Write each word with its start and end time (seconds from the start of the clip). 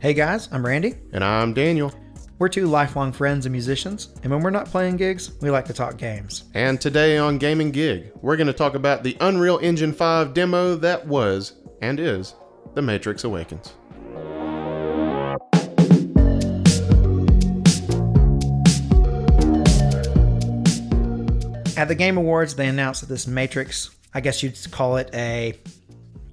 Hey 0.00 0.14
guys, 0.14 0.48
I'm 0.52 0.64
Randy. 0.64 0.94
And 1.12 1.24
I'm 1.24 1.52
Daniel. 1.52 1.92
We're 2.38 2.48
two 2.48 2.66
lifelong 2.66 3.10
friends 3.10 3.46
and 3.46 3.52
musicians, 3.52 4.14
and 4.22 4.30
when 4.30 4.42
we're 4.42 4.50
not 4.50 4.66
playing 4.66 4.96
gigs, 4.96 5.32
we 5.40 5.50
like 5.50 5.64
to 5.64 5.72
talk 5.72 5.96
games. 5.96 6.44
And 6.54 6.80
today 6.80 7.18
on 7.18 7.36
Game 7.36 7.68
& 7.70 7.72
Gig, 7.72 8.12
we're 8.22 8.36
going 8.36 8.46
to 8.46 8.52
talk 8.52 8.76
about 8.76 9.02
the 9.02 9.16
Unreal 9.20 9.58
Engine 9.60 9.92
5 9.92 10.34
demo 10.34 10.76
that 10.76 11.04
was, 11.04 11.54
and 11.82 11.98
is, 11.98 12.36
The 12.74 12.82
Matrix 12.82 13.24
Awakens. 13.24 13.74
At 21.76 21.88
the 21.88 21.96
Game 21.98 22.18
Awards, 22.18 22.54
they 22.54 22.68
announced 22.68 23.00
that 23.00 23.08
this 23.08 23.26
Matrix, 23.26 23.90
I 24.14 24.20
guess 24.20 24.44
you'd 24.44 24.56
call 24.70 24.98
it 24.98 25.10
a. 25.12 25.58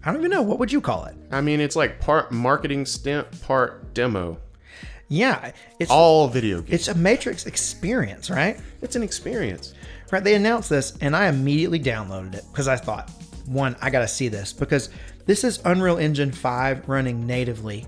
I 0.06 0.12
don't 0.12 0.22
even 0.22 0.32
know. 0.32 0.42
What 0.44 0.60
would 0.60 0.72
you 0.72 0.82
call 0.82 1.06
it? 1.06 1.16
I 1.32 1.42
mean, 1.42 1.60
it's 1.60 1.76
like 1.76 2.00
part 2.00 2.32
marketing 2.32 2.86
stint, 2.86 3.42
part 3.42 3.94
demo. 3.94 4.38
Yeah, 5.08 5.52
it's 5.80 5.92
All 5.92 6.28
video 6.28 6.62
games. 6.62 6.74
it's 6.74 6.88
a 6.88 6.96
Matrix 6.96 7.46
experience, 7.46 8.30
right? 8.30 8.60
It's 8.82 8.96
an 8.96 9.04
experience. 9.04 9.74
Right. 10.12 10.24
They 10.24 10.36
announced 10.36 10.70
this, 10.70 10.96
and 11.02 11.16
I 11.16 11.28
immediately 11.28 11.80
downloaded 11.80 12.36
it 12.36 12.44
because 12.52 12.68
I 12.68 12.76
thought, 12.76 13.10
one, 13.46 13.76
I 13.82 13.90
got 13.90 14.00
to 14.02 14.08
see 14.08 14.28
this 14.28 14.54
because 14.54 14.90
this 15.26 15.44
is 15.44 15.60
Unreal 15.66 15.98
Engine 15.98 16.32
5 16.32 16.88
running 16.88 17.26
natively 17.26 17.88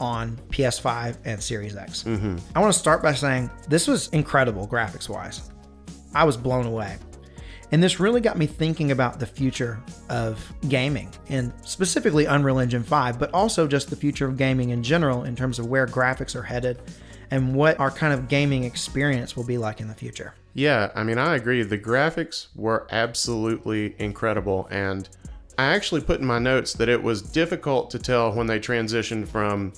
on 0.00 0.38
PS5 0.48 1.16
and 1.26 1.42
Series 1.42 1.76
X. 1.76 2.04
Mm-hmm. 2.04 2.38
I 2.54 2.60
want 2.60 2.72
to 2.72 2.78
start 2.78 3.02
by 3.02 3.12
saying 3.12 3.50
this 3.68 3.86
was 3.86 4.08
incredible 4.08 4.66
graphics 4.66 5.08
wise. 5.08 5.50
I 6.14 6.24
was 6.24 6.36
blown 6.36 6.66
away. 6.66 6.96
And 7.72 7.82
this 7.82 8.00
really 8.00 8.20
got 8.20 8.36
me 8.36 8.46
thinking 8.46 8.90
about 8.90 9.20
the 9.20 9.26
future 9.26 9.80
of 10.08 10.52
gaming 10.68 11.08
and 11.28 11.52
specifically 11.64 12.24
Unreal 12.24 12.58
Engine 12.58 12.82
5, 12.82 13.18
but 13.18 13.32
also 13.32 13.66
just 13.68 13.90
the 13.90 13.96
future 13.96 14.26
of 14.26 14.36
gaming 14.36 14.70
in 14.70 14.82
general 14.82 15.24
in 15.24 15.36
terms 15.36 15.58
of 15.58 15.66
where 15.66 15.86
graphics 15.86 16.34
are 16.34 16.42
headed 16.42 16.80
and 17.30 17.54
what 17.54 17.78
our 17.78 17.90
kind 17.90 18.12
of 18.12 18.28
gaming 18.28 18.64
experience 18.64 19.36
will 19.36 19.44
be 19.44 19.56
like 19.56 19.80
in 19.80 19.86
the 19.86 19.94
future. 19.94 20.34
Yeah, 20.54 20.90
I 20.96 21.04
mean, 21.04 21.18
I 21.18 21.36
agree. 21.36 21.62
The 21.62 21.78
graphics 21.78 22.48
were 22.56 22.88
absolutely 22.90 23.94
incredible. 24.00 24.66
And 24.70 25.08
I 25.56 25.66
actually 25.66 26.00
put 26.00 26.20
in 26.20 26.26
my 26.26 26.40
notes 26.40 26.72
that 26.74 26.88
it 26.88 27.00
was 27.00 27.22
difficult 27.22 27.90
to 27.92 28.00
tell 28.00 28.32
when 28.32 28.48
they 28.48 28.58
transitioned 28.58 29.28
from 29.28 29.72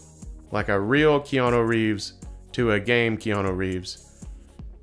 like 0.51 0.69
a 0.69 0.81
real 0.81 1.21
Keanu 1.21 1.67
Reeves 1.67 2.15
to 2.53 2.73
a 2.73 2.81
game 2.81 3.19
Keanu 3.19 3.55
Reeves. 3.55 4.27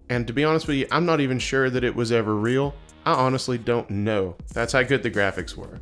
And 0.09 0.27
to 0.27 0.33
be 0.33 0.43
honest 0.43 0.67
with 0.67 0.77
you, 0.77 0.87
I'm 0.91 1.05
not 1.05 1.21
even 1.21 1.39
sure 1.39 1.69
that 1.69 1.83
it 1.83 1.95
was 1.95 2.11
ever 2.11 2.35
real. 2.35 2.75
I 3.05 3.13
honestly 3.13 3.57
don't 3.57 3.89
know. 3.89 4.35
That's 4.53 4.73
how 4.73 4.83
good 4.83 5.03
the 5.03 5.11
graphics 5.11 5.55
were. 5.55 5.79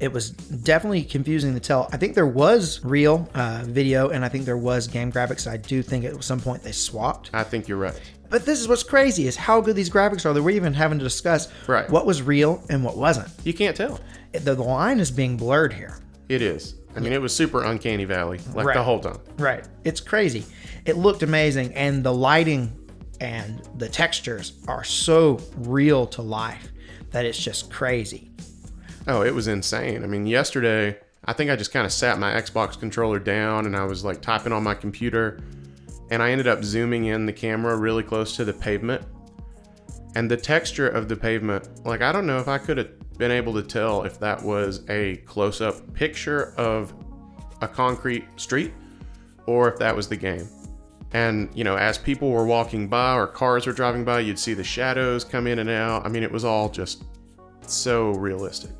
it 0.00 0.12
was 0.12 0.30
definitely 0.30 1.02
confusing 1.04 1.54
to 1.54 1.60
tell. 1.60 1.88
I 1.92 1.96
think 1.96 2.14
there 2.14 2.26
was 2.26 2.84
real 2.84 3.28
uh, 3.34 3.62
video 3.64 4.08
and 4.10 4.24
I 4.24 4.28
think 4.28 4.44
there 4.44 4.56
was 4.56 4.88
game 4.88 5.12
graphics. 5.12 5.50
I 5.50 5.56
do 5.56 5.82
think 5.82 6.04
at 6.04 6.22
some 6.24 6.40
point 6.40 6.62
they 6.64 6.72
swapped. 6.72 7.30
I 7.32 7.44
think 7.44 7.68
you're 7.68 7.78
right. 7.78 7.98
But 8.28 8.44
this 8.44 8.58
is 8.60 8.66
what's 8.66 8.82
crazy 8.82 9.26
is 9.28 9.36
how 9.36 9.60
good 9.60 9.76
these 9.76 9.88
graphics 9.90 10.26
are 10.26 10.32
that 10.32 10.42
we're 10.42 10.50
even 10.56 10.74
having 10.74 10.98
to 10.98 11.04
discuss 11.04 11.48
Right. 11.68 11.88
what 11.88 12.06
was 12.06 12.20
real 12.22 12.64
and 12.68 12.82
what 12.82 12.96
wasn't. 12.96 13.28
You 13.44 13.54
can't 13.54 13.76
tell. 13.76 14.00
The, 14.32 14.54
the 14.56 14.62
line 14.64 14.98
is 14.98 15.12
being 15.12 15.36
blurred 15.36 15.72
here. 15.72 16.00
It 16.28 16.42
is. 16.42 16.74
I 16.96 17.00
mean, 17.00 17.12
it 17.12 17.20
was 17.22 17.34
super 17.34 17.62
uncanny 17.62 18.04
valley, 18.04 18.40
like 18.54 18.66
Right. 18.66 18.74
the 18.74 18.82
whole 18.82 18.98
time. 19.00 19.18
Right. 19.38 19.64
It's 19.84 20.00
crazy. 20.00 20.44
It 20.86 20.96
looked 20.96 21.22
amazing 21.22 21.72
and 21.74 22.02
the 22.04 22.12
lighting 22.12 22.72
and 23.24 23.62
the 23.78 23.88
textures 23.88 24.52
are 24.68 24.84
so 24.84 25.40
real 25.56 26.06
to 26.06 26.20
life 26.20 26.68
that 27.10 27.24
it's 27.24 27.42
just 27.42 27.70
crazy. 27.70 28.30
Oh, 29.06 29.22
it 29.22 29.34
was 29.34 29.48
insane. 29.48 30.04
I 30.04 30.06
mean, 30.06 30.26
yesterday, 30.26 30.98
I 31.24 31.32
think 31.32 31.50
I 31.50 31.56
just 31.56 31.72
kind 31.72 31.86
of 31.86 31.92
sat 31.92 32.18
my 32.18 32.32
Xbox 32.34 32.78
controller 32.78 33.18
down 33.18 33.64
and 33.64 33.74
I 33.74 33.84
was 33.84 34.04
like 34.04 34.20
typing 34.20 34.52
on 34.52 34.62
my 34.62 34.74
computer 34.74 35.40
and 36.10 36.22
I 36.22 36.32
ended 36.32 36.46
up 36.46 36.62
zooming 36.62 37.06
in 37.06 37.24
the 37.24 37.32
camera 37.32 37.78
really 37.78 38.02
close 38.02 38.36
to 38.36 38.44
the 38.44 38.52
pavement. 38.52 39.02
And 40.14 40.30
the 40.30 40.36
texture 40.36 40.88
of 40.88 41.08
the 41.08 41.16
pavement, 41.16 41.86
like, 41.86 42.02
I 42.02 42.12
don't 42.12 42.26
know 42.26 42.38
if 42.38 42.46
I 42.46 42.58
could 42.58 42.76
have 42.76 42.90
been 43.16 43.30
able 43.30 43.54
to 43.54 43.62
tell 43.62 44.02
if 44.02 44.20
that 44.20 44.42
was 44.42 44.82
a 44.90 45.16
close 45.24 45.62
up 45.62 45.94
picture 45.94 46.52
of 46.58 46.92
a 47.62 47.68
concrete 47.68 48.24
street 48.36 48.74
or 49.46 49.72
if 49.72 49.78
that 49.78 49.96
was 49.96 50.08
the 50.08 50.16
game. 50.16 50.46
And, 51.14 51.48
you 51.54 51.62
know, 51.62 51.76
as 51.76 51.96
people 51.96 52.30
were 52.30 52.44
walking 52.44 52.88
by 52.88 53.14
or 53.14 53.28
cars 53.28 53.66
were 53.66 53.72
driving 53.72 54.04
by, 54.04 54.20
you'd 54.20 54.38
see 54.38 54.52
the 54.52 54.64
shadows 54.64 55.24
come 55.24 55.46
in 55.46 55.60
and 55.60 55.70
out. 55.70 56.04
I 56.04 56.08
mean, 56.08 56.24
it 56.24 56.30
was 56.30 56.44
all 56.44 56.68
just 56.68 57.04
so 57.62 58.10
realistic. 58.10 58.72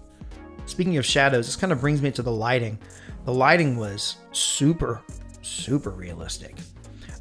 Speaking 0.66 0.96
of 0.96 1.06
shadows, 1.06 1.46
this 1.46 1.54
kind 1.54 1.72
of 1.72 1.80
brings 1.80 2.02
me 2.02 2.10
to 2.10 2.22
the 2.22 2.32
lighting. 2.32 2.76
The 3.24 3.32
lighting 3.32 3.76
was 3.76 4.16
super, 4.32 5.00
super 5.42 5.90
realistic. 5.90 6.56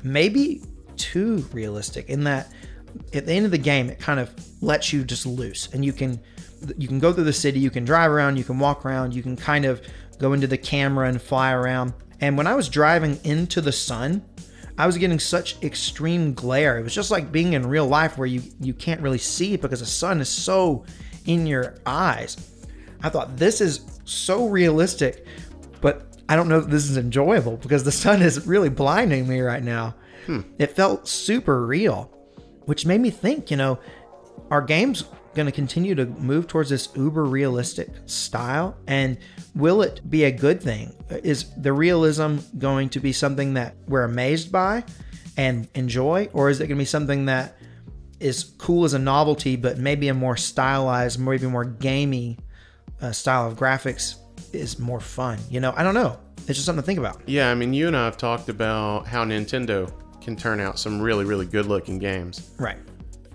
Maybe 0.02 0.64
too 0.98 1.48
realistic 1.54 2.10
in 2.10 2.24
that 2.24 2.52
at 3.14 3.26
the 3.26 3.34
end 3.34 3.46
of 3.46 3.52
the 3.52 3.58
game 3.58 3.90
it 3.90 4.00
kind 4.00 4.20
of 4.20 4.32
lets 4.62 4.94
you 4.94 5.04
just 5.04 5.26
loose 5.26 5.68
and 5.74 5.84
you 5.84 5.92
can 5.92 6.20
you 6.78 6.88
can 6.88 7.00
go 7.00 7.12
through 7.12 7.24
the 7.24 7.34
city, 7.34 7.60
you 7.60 7.72
can 7.72 7.84
drive 7.84 8.12
around, 8.12 8.38
you 8.38 8.44
can 8.44 8.60
walk 8.60 8.86
around, 8.86 9.14
you 9.14 9.22
can 9.22 9.36
kind 9.36 9.66
of 9.66 9.82
go 10.18 10.34
into 10.34 10.48
the 10.48 10.58
camera 10.58 11.10
and 11.10 11.22
fly 11.22 11.52
around. 11.52 11.94
And 12.22 12.38
when 12.38 12.48
I 12.48 12.56
was 12.56 12.70
driving 12.70 13.20
into 13.26 13.60
the 13.60 13.72
sun, 13.72 14.24
I 14.78 14.86
was 14.86 14.98
getting 14.98 15.20
such 15.20 15.62
extreme 15.64 16.34
glare. 16.34 16.80
It 16.80 16.84
was 16.84 16.94
just 16.94 17.12
like 17.12 17.32
being 17.32 17.54
in 17.54 17.68
real 17.68 17.88
life 17.88 18.18
where 18.18 18.28
you 18.28 18.42
you 18.60 18.74
can't 18.74 19.02
really 19.02 19.18
see 19.18 19.56
because 19.56 19.80
the 19.82 19.86
sun 19.86 20.20
is 20.22 20.30
so 20.30 20.86
in 21.26 21.46
your 21.46 21.76
eyes. 21.86 22.38
I 23.02 23.10
thought 23.10 23.38
this 23.38 23.62
is 23.62 24.00
so 24.06 24.48
realistic, 24.48 25.26
but 25.82 26.18
I 26.30 26.36
don't 26.36 26.48
know 26.48 26.60
if 26.60 26.68
this 26.68 26.90
is 26.90 26.98
enjoyable 26.98 27.58
because 27.58 27.84
the 27.84 27.92
sun 28.04 28.22
is 28.22 28.48
really 28.48 28.70
blinding 28.70 29.28
me 29.28 29.42
right 29.42 29.64
now. 29.64 29.96
Hmm. 30.26 30.42
It 30.58 30.76
felt 30.76 31.08
super 31.08 31.66
real, 31.66 32.12
which 32.66 32.86
made 32.86 33.02
me 33.02 33.10
think, 33.10 33.52
you 33.52 33.58
know, 33.58 33.80
are 34.50 34.62
games 34.62 35.04
going 35.34 35.46
to 35.46 35.52
continue 35.52 35.96
to 35.96 36.06
move 36.06 36.48
towards 36.48 36.70
this 36.70 36.90
uber 36.96 37.26
realistic 37.26 37.90
style? 38.06 38.78
And 38.88 39.18
will 39.56 39.82
it 39.82 40.08
be 40.10 40.26
a 40.26 40.32
good 40.32 40.62
thing? 40.62 40.94
Is 41.10 41.54
the 41.58 41.74
realism 41.74 42.38
going 42.58 42.90
to 42.90 43.00
be 43.00 43.12
something 43.12 43.54
that 43.56 43.76
we're 43.88 44.04
amazed 44.04 44.52
by 44.52 44.84
and 45.38 45.68
enjoy? 45.76 46.30
Or 46.34 46.50
is 46.50 46.60
it 46.60 46.68
going 46.68 46.78
to 46.78 46.82
be 46.82 46.86
something 46.86 47.26
that 47.26 47.58
is 48.20 48.44
cool 48.58 48.86
as 48.86 48.94
a 48.94 49.00
novelty, 49.00 49.56
but 49.56 49.78
maybe 49.78 50.08
a 50.08 50.14
more 50.14 50.38
stylized, 50.38 51.20
maybe 51.20 51.48
more 51.48 51.66
gamey 51.66 52.38
uh, 53.02 53.12
style 53.12 53.48
of 53.48 53.58
graphics 53.58 54.16
is 54.54 54.80
more 54.80 55.00
fun? 55.00 55.40
You 55.50 55.60
know, 55.60 55.74
I 55.76 55.84
don't 55.84 55.96
know. 55.96 56.20
It's 56.46 56.58
just 56.58 56.66
something 56.66 56.82
to 56.82 56.86
think 56.86 57.00
about. 57.00 57.22
Yeah, 57.26 57.50
I 57.50 57.56
mean, 57.56 57.74
you 57.74 57.88
and 57.88 57.96
I 57.96 58.06
have 58.06 58.18
talked 58.18 58.50
about 58.50 59.08
how 59.08 59.24
Nintendo 59.24 59.92
can 60.22 60.36
turn 60.36 60.60
out 60.60 60.80
some 60.80 61.02
really, 61.02 61.26
really 61.26 61.46
good 61.46 61.66
looking 61.66 62.00
games. 62.00 62.52
Right. 62.58 62.78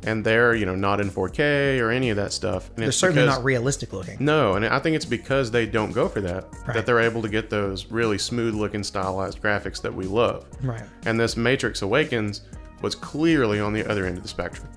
And 0.05 0.25
they're, 0.25 0.55
you 0.55 0.65
know, 0.65 0.77
not 0.77 1.01
in 1.01 1.11
4K 1.11 1.81
or 1.81 1.91
any 1.91 2.11
of 2.11 2.17
that 2.17 2.33
stuff. 2.33 2.71
And 2.77 2.85
They're 2.85 2.93
certainly 2.93 3.23
because- 3.25 3.37
not 3.39 3.45
realistic 3.45 3.93
looking. 3.93 4.17
No, 4.21 4.55
and 4.55 4.65
I 4.65 4.79
think 4.79 4.95
it's 4.97 5.05
because 5.05 5.51
they 5.51 5.67
don't 5.67 5.93
go 5.93 6.09
for 6.09 6.21
that 6.21 6.45
Right. 6.67 6.75
that 6.75 6.87
they're 6.87 7.01
able 7.01 7.21
to 7.23 7.29
get 7.29 7.51
those 7.51 7.87
really 7.91 8.17
smooth 8.19 8.55
looking 8.55 8.83
stylized 8.85 9.43
graphics 9.43 9.83
that 9.83 9.93
we 9.95 10.05
love. 10.05 10.45
Right. 10.63 10.85
And 11.05 11.19
this 11.19 11.37
Matrix 11.37 11.83
Awakens 11.83 12.43
was 12.81 12.95
clearly 12.95 13.59
on 13.61 13.73
the 13.73 13.85
other 13.91 14.07
end 14.07 14.17
of 14.17 14.23
the 14.23 14.29
spectrum. 14.29 14.69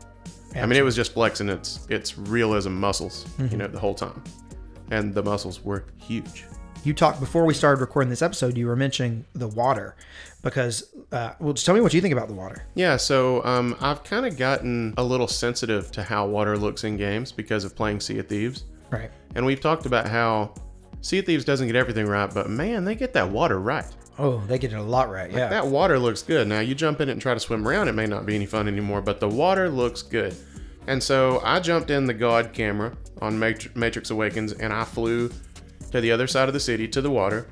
I 0.56 0.66
mean, 0.66 0.78
it 0.78 0.84
was 0.84 0.96
just 0.98 1.14
flexing 1.14 1.48
its 1.50 1.80
its 1.88 2.18
realism 2.18 2.72
muscles, 2.72 3.26
Mm-hmm. 3.38 3.52
you 3.52 3.58
know, 3.58 3.68
the 3.68 3.80
whole 3.80 3.94
time. 3.94 4.22
And 4.90 5.14
the 5.14 5.24
muscles 5.24 5.64
were 5.64 5.86
huge. 5.98 6.46
You 6.84 6.94
talked 6.94 7.20
before 7.20 7.46
we 7.46 7.54
started 7.54 7.80
recording 7.80 8.10
this 8.10 8.24
episode. 8.24 8.58
You 8.58 8.66
were 8.66 8.76
mentioning 8.76 9.24
the 9.34 9.48
water, 9.48 9.96
because 10.42 10.92
uh, 11.12 11.34
well, 11.40 11.54
just 11.54 11.66
tell 11.66 11.76
me 11.76 11.82
what 11.82 11.94
you 11.94 12.02
think 12.02 12.12
about 12.12 12.28
the 12.28 12.34
water. 12.34 12.64
Yeah, 12.74 12.98
so 12.98 13.44
um, 13.46 13.76
I've 13.80 14.04
kind 14.04 14.26
of 14.26 14.36
gotten 14.36 14.96
a 14.98 15.04
little 15.04 15.28
sensitive 15.28 15.92
to 15.92 16.02
how 16.02 16.26
water 16.26 16.58
looks 16.58 16.84
in 16.84 16.98
games 16.98 17.32
because 17.32 17.64
of 17.64 17.76
playing 17.76 18.00
Sea 18.00 18.18
of 18.20 18.28
Thieves. 18.28 18.64
Right. 18.90 19.12
And 19.36 19.46
we've 19.46 19.62
talked 19.62 19.86
about 19.86 20.08
how 20.08 20.56
Sea 21.02 21.20
of 21.20 21.26
Thieves 21.26 21.46
doesn't 21.46 21.68
get 21.68 21.76
everything 21.76 22.08
right, 22.08 22.34
but 22.34 22.50
man, 22.50 22.84
they 22.84 22.96
get 22.96 23.14
that 23.14 23.30
water 23.30 23.60
right. 23.60 23.86
Oh, 24.18 24.40
they 24.48 24.58
get 24.58 24.74
it 24.74 24.78
a 24.78 24.82
lot 24.82 25.10
right. 25.10 25.32
Yeah. 25.32 25.50
That 25.50 25.68
water 25.68 26.00
looks 26.00 26.24
good. 26.24 26.48
Now, 26.48 26.62
you 26.62 26.74
jump 26.74 27.00
in 27.00 27.10
it 27.10 27.14
and 27.14 27.22
try 27.22 27.34
to 27.36 27.40
swim 27.40 27.68
around, 27.68 27.90
it 27.90 27.94
may 27.94 28.08
not 28.08 28.26
be 28.26 28.36
any 28.36 28.48
fun 28.48 28.68
anymore, 28.68 29.02
but 29.02 29.20
the 29.20 29.30
water 29.30 29.70
looks 29.70 30.02
good. 30.02 30.36
And 30.88 31.02
so 31.02 31.42
I 31.44 31.60
jumped 31.60 31.92
in 31.92 32.06
the 32.08 32.14
God 32.14 32.54
camera 32.54 32.98
on 33.22 33.38
Matrix 33.38 34.10
Awakens 34.10 34.54
and 34.54 34.74
I 34.74 34.84
flew 34.84 35.30
to 35.92 36.02
the 36.02 36.12
other 36.12 36.28
side 36.28 36.48
of 36.48 36.54
the 36.54 36.60
city 36.60 36.88
to 36.88 37.02
the 37.02 37.12
water. 37.12 37.48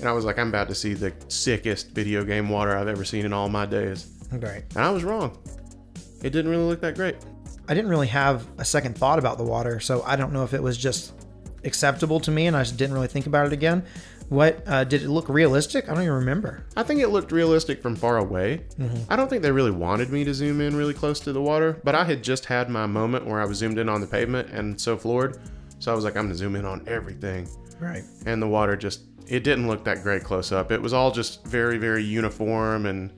And 0.00 0.08
I 0.08 0.12
was 0.12 0.24
like, 0.24 0.38
I'm 0.38 0.48
about 0.48 0.68
to 0.68 0.74
see 0.74 0.94
the 0.94 1.12
sickest 1.28 1.90
video 1.90 2.24
game 2.24 2.48
water 2.48 2.76
I've 2.76 2.88
ever 2.88 3.04
seen 3.04 3.24
in 3.24 3.32
all 3.32 3.48
my 3.48 3.66
days. 3.66 4.06
Great. 4.38 4.64
And 4.74 4.84
I 4.84 4.90
was 4.90 5.04
wrong. 5.04 5.38
It 6.22 6.30
didn't 6.30 6.50
really 6.50 6.64
look 6.64 6.80
that 6.80 6.94
great. 6.94 7.16
I 7.68 7.74
didn't 7.74 7.90
really 7.90 8.06
have 8.08 8.46
a 8.58 8.64
second 8.64 8.96
thought 8.96 9.18
about 9.18 9.38
the 9.38 9.44
water, 9.44 9.80
so 9.80 10.02
I 10.04 10.16
don't 10.16 10.32
know 10.32 10.44
if 10.44 10.54
it 10.54 10.62
was 10.62 10.76
just 10.76 11.12
acceptable 11.64 12.20
to 12.20 12.30
me 12.30 12.46
and 12.46 12.56
I 12.56 12.62
just 12.62 12.76
didn't 12.76 12.94
really 12.94 13.08
think 13.08 13.26
about 13.26 13.46
it 13.46 13.52
again. 13.52 13.84
What 14.28 14.62
uh, 14.66 14.84
did 14.84 15.02
it 15.02 15.08
look 15.08 15.28
realistic? 15.28 15.88
I 15.88 15.94
don't 15.94 16.02
even 16.02 16.14
remember. 16.14 16.64
I 16.76 16.82
think 16.82 17.00
it 17.00 17.08
looked 17.08 17.30
realistic 17.30 17.80
from 17.80 17.94
far 17.94 18.18
away. 18.18 18.64
I 19.08 19.14
don't 19.16 19.30
think 19.30 19.42
they 19.42 19.52
really 19.52 19.70
wanted 19.70 20.10
me 20.10 20.24
to 20.24 20.34
zoom 20.34 20.60
in 20.60 20.76
really 20.76 20.94
close 20.94 21.20
to 21.20 21.32
the 21.32 21.40
water, 21.40 21.80
but 21.84 21.94
I 21.94 22.04
had 22.04 22.24
just 22.24 22.44
had 22.44 22.68
my 22.68 22.86
moment 22.86 23.24
where 23.26 23.40
I 23.40 23.44
was 23.44 23.58
zoomed 23.58 23.78
in 23.78 23.88
on 23.88 24.00
the 24.00 24.06
pavement 24.06 24.50
and 24.50 24.80
so 24.80 24.96
floored. 24.96 25.38
So 25.78 25.92
I 25.92 25.94
was 25.94 26.04
like, 26.04 26.16
I'm 26.16 26.24
gonna 26.24 26.34
zoom 26.34 26.56
in 26.56 26.64
on 26.64 26.82
everything. 26.86 27.48
Right. 27.80 28.02
And 28.24 28.40
the 28.40 28.48
water 28.48 28.76
just 28.76 29.02
it 29.28 29.42
didn't 29.42 29.66
look 29.66 29.84
that 29.84 30.02
great 30.02 30.22
close 30.22 30.52
up. 30.52 30.70
It 30.70 30.80
was 30.80 30.92
all 30.92 31.10
just 31.10 31.44
very, 31.46 31.78
very 31.78 32.02
uniform 32.02 32.86
and 32.86 33.10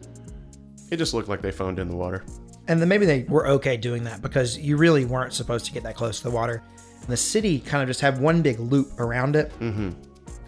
it 0.91 0.97
just 0.97 1.15
looked 1.15 1.29
like 1.29 1.43
they 1.43 1.51
phoned 1.51 1.79
in 1.79 1.89
the 1.89 1.97
water. 1.97 2.25
And 2.67 2.81
then 2.81 2.89
maybe 2.89 3.07
they 3.07 3.25
were 3.25 3.47
okay 3.49 3.77
doing 3.77 4.05
that 4.05 4.23
because 4.23 4.59
you 4.59 4.77
really 4.77 5.05
weren't 5.05 5.33
supposed 5.33 5.67
to 5.67 5.73
get 5.73 5.83
that 5.85 5.97
close 5.97 6.19
to 6.19 6.25
the 6.25 6.31
water. 6.31 6.63
The 7.09 7.17
city 7.17 7.61
kind 7.61 7.83
of 7.83 7.89
just 7.89 8.01
had 8.01 8.21
one 8.21 8.43
big 8.43 8.59
loop 8.59 8.99
around 8.99 9.37
it. 9.37 9.51
Mm-hmm. 9.61 9.91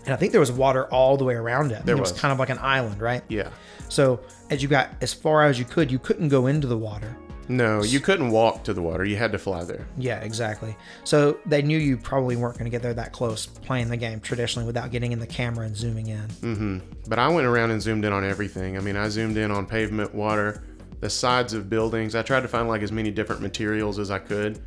And 0.05 0.15
I 0.15 0.17
think 0.17 0.33
there 0.33 0.41
was 0.41 0.53
water 0.53 0.87
all 0.87 1.17
the 1.17 1.25
way 1.25 1.35
around 1.35 1.73
it. 1.73 1.85
There 1.85 1.97
it 1.97 2.01
was. 2.01 2.13
was. 2.13 2.21
kind 2.21 2.33
of 2.33 2.39
like 2.39 2.51
an 2.51 2.59
island, 2.59 3.01
right? 3.01 3.23
Yeah. 3.29 3.51
So 3.89 4.21
as 4.51 4.63
you 4.63 4.69
got 4.69 4.91
as 5.01 5.13
far 5.13 5.45
as 5.45 5.59
you 5.59 5.65
could, 5.65 5.91
you 5.91 5.99
couldn't 5.99 6.29
go 6.29 6.47
into 6.47 6.67
the 6.67 6.77
water. 6.77 7.17
No, 7.51 7.83
you 7.83 7.99
couldn't 7.99 8.31
walk 8.31 8.63
to 8.63 8.73
the 8.73 8.81
water. 8.81 9.05
You 9.05 9.17
had 9.17 9.33
to 9.33 9.39
fly 9.39 9.65
there. 9.65 9.85
Yeah, 9.99 10.21
exactly. 10.21 10.77
So 11.03 11.41
they 11.47 11.63
knew 11.63 11.79
you 11.79 11.97
probably 11.97 12.37
weren't 12.37 12.57
going 12.57 12.67
to 12.67 12.71
get 12.71 12.81
there 12.81 12.95
that 12.95 13.13
close 13.13 13.47
playing 13.47 13.89
the 13.89 13.97
game 13.97 14.21
traditionally 14.21 14.65
without 14.65 14.93
getting 14.93 15.11
in 15.11 15.19
the 15.19 15.27
camera 15.27 15.67
and 15.67 15.77
zooming 15.77 16.07
in. 16.07 16.29
Mm-hmm. 16.29 16.79
But 17.09 17.19
I 17.19 17.27
went 17.27 17.49
around 17.49 17.73
and 17.73 17.83
zoomed 17.83 18.05
in 18.05 18.13
on 18.13 18.25
everything. 18.25 18.77
I 18.77 18.81
mean, 18.81 18.97
I 18.97 19.09
zoomed 19.09 19.37
in 19.37 19.51
on 19.51 19.67
pavement, 19.67 20.15
water, 20.15 20.63
the 21.01 21.11
sides 21.11 21.53
of 21.53 21.69
buildings. 21.69 22.15
I 22.15 22.23
tried 22.23 22.43
to 22.43 22.49
find 22.49 22.69
like 22.69 22.83
as 22.83 22.93
many 22.93 23.11
different 23.11 23.43
materials 23.43 23.99
as 23.99 24.13
I 24.13 24.21
could. 24.21 24.63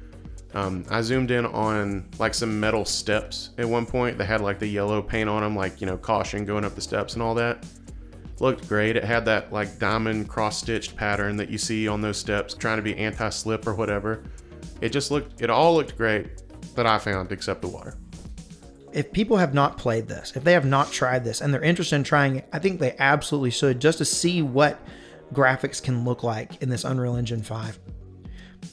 Um, 0.54 0.84
I 0.90 1.02
zoomed 1.02 1.32
in 1.32 1.46
on 1.46 2.06
like 2.20 2.34
some 2.34 2.60
metal 2.60 2.84
steps 2.84 3.52
at 3.58 3.66
one 3.66 3.86
point 3.86 4.18
that 4.18 4.26
had 4.26 4.42
like 4.42 4.60
the 4.60 4.68
yellow 4.68 5.02
paint 5.02 5.30
on 5.30 5.42
them, 5.42 5.56
like, 5.56 5.80
you 5.80 5.88
know, 5.88 5.96
caution 5.96 6.44
going 6.44 6.66
up 6.66 6.76
the 6.76 6.82
steps 6.82 7.14
and 7.14 7.24
all 7.24 7.34
that. 7.36 7.66
Looked 8.44 8.68
great. 8.68 8.98
It 8.98 9.06
had 9.06 9.24
that 9.24 9.54
like 9.54 9.80
diamond 9.80 10.28
cross 10.28 10.58
stitched 10.58 10.98
pattern 10.98 11.38
that 11.38 11.50
you 11.50 11.58
see 11.58 11.88
on 11.88 12.02
those 12.02 12.18
steps, 12.18 12.54
trying 12.54 12.76
to 12.76 12.84
be 12.84 12.94
anti 12.98 13.30
slip 13.30 13.66
or 13.66 13.74
whatever. 13.74 14.24
It 14.82 14.90
just 14.90 15.12
looked, 15.12 15.42
it 15.42 15.50
all 15.50 15.76
looked 15.76 15.96
great 15.98 16.44
that 16.76 16.86
I 16.86 16.98
found 16.98 17.32
except 17.32 17.62
the 17.62 17.70
water. 17.70 17.96
if 18.92 19.14
people 19.14 19.38
have 19.38 19.54
not 19.54 19.78
played 19.78 20.10
this, 20.10 20.34
if 20.36 20.44
they 20.44 20.52
have 20.52 20.66
not 20.66 20.92
tried 20.92 21.24
this 21.24 21.40
and 21.40 21.54
they're 21.54 21.64
interested 21.64 21.96
in 21.96 22.04
trying 22.04 22.36
it, 22.36 22.50
I 22.52 22.60
think 22.60 22.82
they 22.82 22.96
absolutely 23.00 23.50
should 23.52 23.80
just 23.80 24.00
to 24.00 24.06
see 24.06 24.42
what 24.42 24.78
graphics 25.34 25.82
can 25.82 26.04
look 26.04 26.22
like 26.22 26.62
in 26.62 26.70
this 26.70 26.84
Unreal 26.84 27.16
Engine 27.16 27.42
5. 27.42 27.80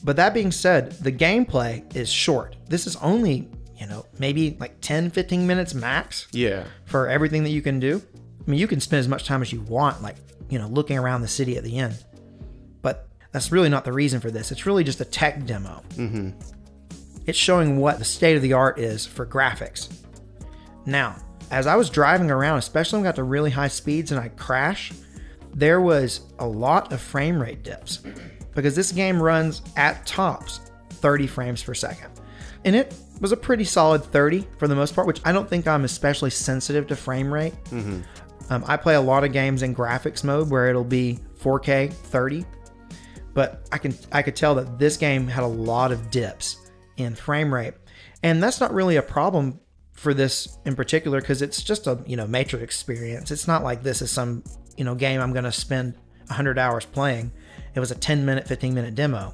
But 0.03 0.17
that 0.17 0.33
being 0.33 0.51
said, 0.51 0.91
the 0.93 1.13
gameplay 1.13 1.95
is 1.95 2.09
short. 2.11 2.57
This 2.67 2.85
is 2.87 2.97
only, 2.97 3.49
you 3.79 3.87
know, 3.87 4.05
maybe 4.19 4.57
like 4.59 4.81
10, 4.81 5.11
15 5.11 5.47
minutes 5.47 5.73
max 5.73 6.27
Yeah. 6.33 6.65
for 6.85 7.07
everything 7.07 7.43
that 7.43 7.51
you 7.51 7.61
can 7.61 7.79
do. 7.79 8.01
I 8.45 8.49
mean, 8.49 8.59
you 8.59 8.67
can 8.67 8.79
spend 8.79 8.99
as 8.99 9.07
much 9.07 9.25
time 9.25 9.41
as 9.41 9.53
you 9.53 9.61
want, 9.61 10.01
like, 10.01 10.15
you 10.49 10.57
know, 10.59 10.67
looking 10.67 10.97
around 10.97 11.21
the 11.21 11.27
city 11.27 11.57
at 11.57 11.63
the 11.63 11.77
end. 11.77 12.03
But 12.81 13.07
that's 13.31 13.51
really 13.51 13.69
not 13.69 13.85
the 13.85 13.93
reason 13.93 14.19
for 14.19 14.31
this. 14.31 14.51
It's 14.51 14.65
really 14.65 14.83
just 14.83 14.99
a 15.01 15.05
tech 15.05 15.45
demo. 15.45 15.83
Mm-hmm. 15.91 16.31
It's 17.27 17.37
showing 17.37 17.77
what 17.77 17.99
the 17.99 18.05
state 18.05 18.35
of 18.35 18.41
the 18.41 18.53
art 18.53 18.79
is 18.79 19.05
for 19.05 19.25
graphics. 19.25 19.89
Now, 20.85 21.15
as 21.51 21.67
I 21.67 21.75
was 21.75 21.89
driving 21.89 22.31
around, 22.31 22.57
especially 22.57 22.97
when 22.97 23.05
I 23.05 23.09
got 23.09 23.15
to 23.17 23.23
really 23.23 23.51
high 23.51 23.67
speeds 23.67 24.11
and 24.11 24.19
I 24.19 24.29
crash, 24.29 24.91
there 25.53 25.81
was 25.81 26.21
a 26.39 26.47
lot 26.47 26.91
of 26.91 27.01
frame 27.01 27.39
rate 27.39 27.61
dips 27.61 27.99
because 28.55 28.75
this 28.75 28.91
game 28.91 29.21
runs 29.21 29.61
at 29.75 30.05
tops 30.05 30.61
30 30.89 31.27
frames 31.27 31.61
per 31.61 31.73
second. 31.73 32.09
And 32.63 32.75
it 32.75 32.95
was 33.19 33.31
a 33.31 33.37
pretty 33.37 33.63
solid 33.65 34.03
30 34.03 34.47
for 34.57 34.67
the 34.67 34.75
most 34.75 34.95
part, 34.95 35.07
which 35.07 35.21
I 35.25 35.31
don't 35.31 35.49
think 35.49 35.67
I'm 35.67 35.83
especially 35.83 36.29
sensitive 36.29 36.87
to 36.87 36.95
frame 36.95 37.31
rate. 37.31 37.53
Um, 38.51 38.65
I 38.67 38.75
play 38.75 38.95
a 38.95 39.01
lot 39.01 39.23
of 39.23 39.31
games 39.31 39.63
in 39.63 39.73
graphics 39.73 40.25
mode 40.25 40.49
where 40.49 40.69
it'll 40.69 40.83
be 40.83 41.19
4K 41.39 41.93
30, 41.93 42.45
but 43.33 43.65
I 43.71 43.77
can 43.77 43.95
I 44.11 44.21
could 44.21 44.35
tell 44.35 44.53
that 44.55 44.77
this 44.77 44.97
game 44.97 45.25
had 45.25 45.43
a 45.43 45.47
lot 45.47 45.93
of 45.93 46.11
dips 46.11 46.69
in 46.97 47.15
frame 47.15 47.51
rate, 47.51 47.75
and 48.23 48.43
that's 48.43 48.59
not 48.59 48.73
really 48.73 48.97
a 48.97 49.01
problem 49.01 49.57
for 49.93 50.13
this 50.13 50.57
in 50.65 50.75
particular 50.75 51.21
because 51.21 51.41
it's 51.41 51.63
just 51.63 51.87
a 51.87 51.97
you 52.05 52.17
know 52.17 52.27
Matrix 52.27 52.61
experience. 52.61 53.31
It's 53.31 53.47
not 53.47 53.63
like 53.63 53.83
this 53.83 54.01
is 54.01 54.11
some 54.11 54.43
you 54.75 54.83
know 54.83 54.95
game 54.95 55.21
I'm 55.21 55.31
going 55.31 55.45
to 55.45 55.51
spend 55.51 55.93
100 56.27 56.59
hours 56.59 56.83
playing. 56.83 57.31
It 57.73 57.79
was 57.79 57.91
a 57.91 57.95
10 57.95 58.25
minute, 58.25 58.49
15 58.49 58.73
minute 58.73 58.95
demo. 58.95 59.33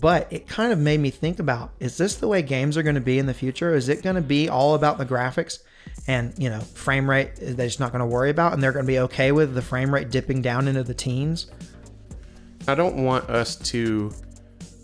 But 0.00 0.26
it 0.32 0.48
kind 0.48 0.72
of 0.72 0.78
made 0.78 1.00
me 1.00 1.10
think 1.10 1.38
about 1.38 1.72
is 1.80 1.98
this 1.98 2.14
the 2.14 2.28
way 2.28 2.40
games 2.40 2.78
are 2.78 2.82
going 2.82 2.94
to 2.94 3.00
be 3.02 3.18
in 3.18 3.26
the 3.26 3.34
future? 3.34 3.74
Is 3.74 3.90
it 3.90 4.02
going 4.02 4.16
to 4.16 4.22
be 4.22 4.48
all 4.48 4.74
about 4.74 4.96
the 4.96 5.04
graphics 5.04 5.58
and, 6.06 6.32
you 6.38 6.50
know, 6.50 6.60
frame 6.60 7.08
rate 7.08 7.30
they're 7.36 7.66
just 7.66 7.80
not 7.80 7.92
going 7.92 8.00
to 8.00 8.06
worry 8.06 8.30
about 8.30 8.52
and 8.52 8.62
they're 8.62 8.72
going 8.72 8.84
to 8.84 8.90
be 8.90 9.00
okay 9.00 9.32
with 9.32 9.54
the 9.54 9.62
frame 9.62 9.92
rate 9.92 10.10
dipping 10.10 10.42
down 10.42 10.68
into 10.68 10.82
the 10.82 10.94
teens? 10.94 11.46
I 12.68 12.74
don't 12.74 13.04
want 13.04 13.28
us 13.30 13.56
to 13.56 14.12